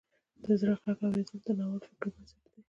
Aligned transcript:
د 0.43 0.45
زړه 0.59 0.75
غږ 0.83 0.97
اوریدل 1.05 1.39
د 1.45 1.49
ناول 1.59 1.81
فکري 1.89 2.09
بنسټ 2.13 2.37
دی. 2.43 2.49